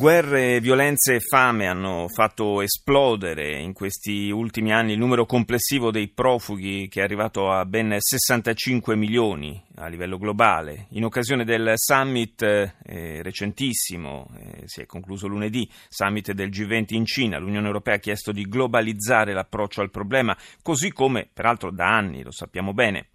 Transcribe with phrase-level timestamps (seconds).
[0.00, 6.08] Guerre, violenze e fame hanno fatto esplodere in questi ultimi anni il numero complessivo dei
[6.08, 10.86] profughi che è arrivato a ben 65 milioni a livello globale.
[10.92, 17.04] In occasione del summit eh, recentissimo, eh, si è concluso lunedì, summit del G20 in
[17.04, 22.22] Cina, l'Unione Europea ha chiesto di globalizzare l'approccio al problema, così come peraltro da anni,
[22.22, 23.08] lo sappiamo bene,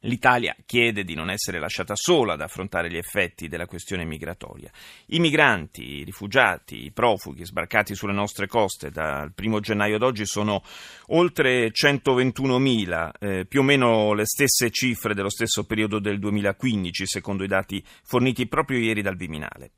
[0.00, 4.70] L'Italia chiede di non essere lasciata sola ad affrontare gli effetti della questione migratoria.
[5.06, 10.26] I migranti, i rifugiati, i profughi sbarcati sulle nostre coste dal primo gennaio ad oggi
[10.26, 10.62] sono
[11.08, 17.44] oltre 121.000, eh, più o meno le stesse cifre dello stesso periodo del 2015, secondo
[17.44, 19.70] i dati forniti proprio ieri dal Viminale.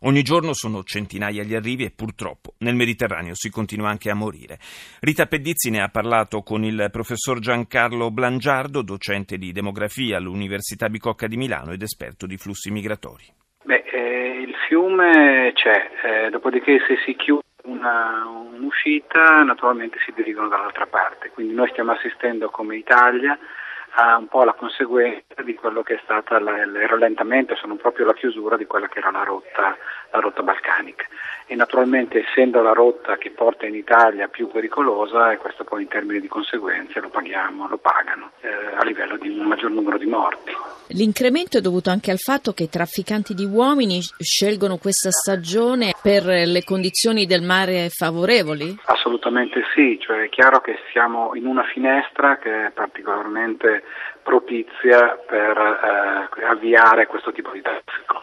[0.00, 4.58] Ogni giorno sono centinaia gli arrivi e purtroppo nel Mediterraneo si continua anche a morire.
[5.00, 11.26] Rita Pedizzi ne ha parlato con il professor Giancarlo Blangiardo, docente di demografia all'Università Bicocca
[11.26, 13.24] di Milano ed esperto di flussi migratori.
[13.64, 20.48] Beh, eh, il fiume c'è, eh, dopodiché se si chiude una, un'uscita naturalmente si dirigono
[20.48, 23.38] dall'altra parte, quindi noi stiamo assistendo come Italia
[23.96, 26.42] ha un po' la conseguenza di quello che è stato il
[26.88, 29.76] rallentamento, se non proprio la chiusura di quella che era la rotta,
[30.10, 31.06] la rotta balcanica.
[31.46, 35.88] E naturalmente essendo la rotta che porta in Italia più pericolosa, e questo poi in
[35.88, 40.06] termini di conseguenze lo paghiamo, lo pagano eh, a livello di un maggior numero di
[40.06, 40.52] morti.
[40.88, 46.24] L'incremento è dovuto anche al fatto che i trafficanti di uomini scelgono questa stagione per
[46.24, 48.78] le condizioni del mare favorevoli?
[48.84, 53.83] Assolutamente sì, cioè è chiaro che siamo in una finestra che è particolarmente
[54.22, 55.56] propizia per
[56.36, 58.22] eh, avviare questo tipo di traffico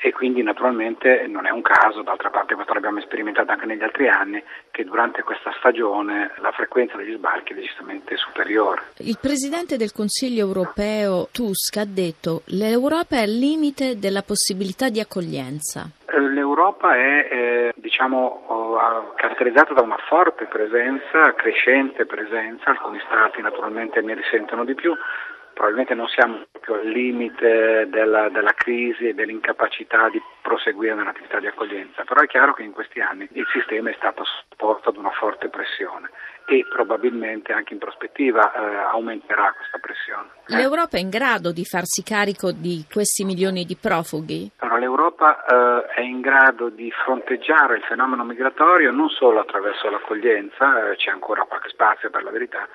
[0.00, 4.08] e quindi naturalmente non è un caso, d'altra parte questo l'abbiamo sperimentato anche negli altri
[4.08, 8.82] anni, che durante questa stagione la frequenza degli sbarchi è decisamente superiore.
[8.98, 15.00] Il Presidente del Consiglio europeo Tusk ha detto l'Europa è al limite della possibilità di
[15.00, 15.90] accoglienza.
[16.68, 18.76] L'Europa è eh, diciamo,
[19.16, 24.94] caratterizzata da una forte presenza, crescente presenza, alcuni Stati naturalmente ne risentono di più,
[25.54, 31.46] probabilmente non siamo proprio al limite della, della, crisi e dell'incapacità di proseguire nell'attività di
[31.46, 34.24] accoglienza, però è chiaro che in questi anni il sistema è stato
[34.58, 36.10] sottoposto ad una forte pressione
[36.46, 40.28] e probabilmente anche in prospettiva eh, aumenterà questa pressione.
[40.46, 44.50] L'Europa è in grado di farsi carico di questi milioni di profughi?
[44.58, 50.90] Allora, L'Europa eh, è in grado di fronteggiare il fenomeno migratorio non solo attraverso l'accoglienza,
[50.90, 52.66] eh, c'è ancora qualche spazio per la verità,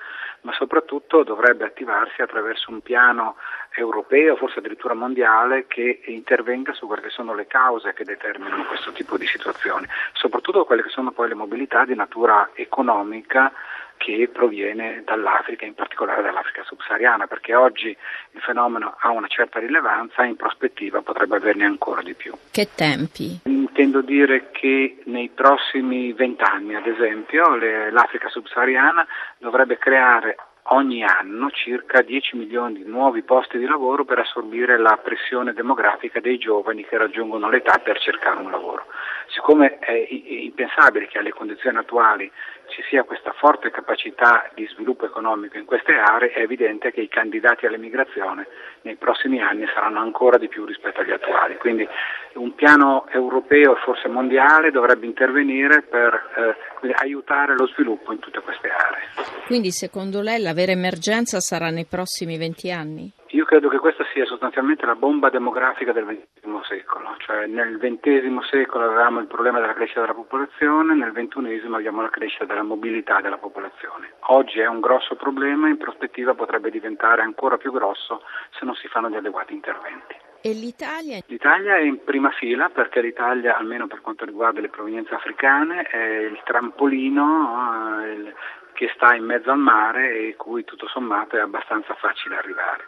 [0.42, 3.34] ma soprattutto dovrebbe attivarsi attraverso un piano
[3.74, 8.92] europeo, forse addirittura mondiale, che intervenga su quelle che sono le cause che determinano questo
[8.92, 13.52] tipo di situazioni, soprattutto quelle che sono poi le mobilità di natura economica
[13.96, 20.22] che proviene dall'Africa, in particolare dall'Africa subsahariana, perché oggi il fenomeno ha una certa rilevanza
[20.22, 22.32] e in prospettiva potrebbe averne ancora di più.
[22.50, 23.40] Che tempi?
[23.44, 29.06] Intendo dire che nei prossimi vent'anni, ad esempio, le, l'Africa subsahariana
[29.38, 30.36] dovrebbe creare
[30.68, 36.20] ogni anno circa 10 milioni di nuovi posti di lavoro per assorbire la pressione demografica
[36.20, 38.86] dei giovani che raggiungono l'età per cercare un lavoro.
[39.28, 42.30] Siccome è impensabile che alle condizioni attuali
[42.68, 47.08] ci sia questa forte capacità di sviluppo economico in queste aree, è evidente che i
[47.08, 48.46] candidati all'emigrazione
[48.82, 51.56] nei prossimi anni saranno ancora di più rispetto agli attuali.
[51.56, 51.86] Quindi
[52.34, 58.40] un piano europeo e forse mondiale dovrebbe intervenire per eh, aiutare lo sviluppo in tutte
[58.40, 59.34] queste aree.
[59.46, 63.12] Quindi secondo lei la vera emergenza sarà nei prossimi 20 anni?
[63.34, 68.38] Io credo che questa sia sostanzialmente la bomba demografica del XX secolo, cioè nel XX
[68.48, 73.20] secolo avevamo il problema della crescita della popolazione, nel XXI abbiamo la crescita della mobilità
[73.20, 74.12] della popolazione.
[74.28, 78.22] Oggi è un grosso problema, in prospettiva potrebbe diventare ancora più grosso
[78.56, 80.23] se non si fanno gli adeguati interventi.
[80.46, 81.20] E l'Italia?
[81.24, 85.96] L'Italia è in prima fila perché l'Italia, almeno per quanto riguarda le provenienze africane, è
[85.96, 88.34] il trampolino eh,
[88.74, 92.84] che sta in mezzo al mare e cui tutto sommato è abbastanza facile arrivare.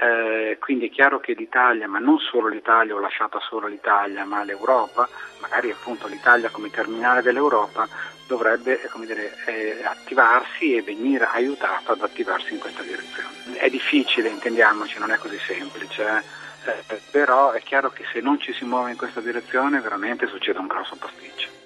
[0.00, 4.44] Eh, quindi è chiaro che l'Italia, ma non solo l'Italia, ho lasciato solo l'Italia, ma
[4.44, 5.08] l'Europa,
[5.40, 7.88] magari appunto l'Italia come terminale dell'Europa,
[8.28, 13.58] dovrebbe dire, eh, attivarsi e venire aiutata ad attivarsi in questa direzione.
[13.58, 18.52] È difficile, intendiamoci, non è così semplice, eh, però è chiaro che se non ci
[18.52, 21.63] si muove in questa direzione veramente succede un grosso pasticcio.